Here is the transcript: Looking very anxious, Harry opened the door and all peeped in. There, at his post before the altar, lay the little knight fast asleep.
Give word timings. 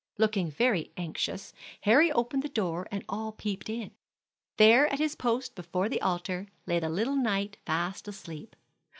Looking 0.17 0.49
very 0.49 0.91
anxious, 0.97 1.53
Harry 1.81 2.11
opened 2.11 2.41
the 2.41 2.49
door 2.49 2.87
and 2.89 3.05
all 3.07 3.33
peeped 3.33 3.69
in. 3.69 3.91
There, 4.57 4.91
at 4.91 4.97
his 4.97 5.13
post 5.15 5.53
before 5.53 5.89
the 5.89 6.01
altar, 6.01 6.47
lay 6.65 6.79
the 6.79 6.89
little 6.89 7.15
knight 7.15 7.57
fast 7.67 8.07
asleep. 8.07 8.55